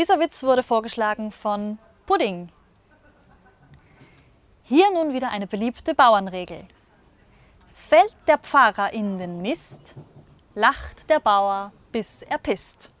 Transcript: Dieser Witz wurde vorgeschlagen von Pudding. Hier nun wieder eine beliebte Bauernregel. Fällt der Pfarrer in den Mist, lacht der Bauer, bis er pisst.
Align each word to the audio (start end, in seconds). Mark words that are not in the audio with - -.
Dieser 0.00 0.18
Witz 0.18 0.42
wurde 0.44 0.62
vorgeschlagen 0.62 1.30
von 1.30 1.78
Pudding. 2.06 2.48
Hier 4.62 4.90
nun 4.94 5.12
wieder 5.12 5.30
eine 5.30 5.46
beliebte 5.46 5.94
Bauernregel. 5.94 6.66
Fällt 7.74 8.14
der 8.26 8.38
Pfarrer 8.38 8.94
in 8.94 9.18
den 9.18 9.42
Mist, 9.42 9.96
lacht 10.54 11.10
der 11.10 11.20
Bauer, 11.20 11.74
bis 11.92 12.22
er 12.22 12.38
pisst. 12.38 12.94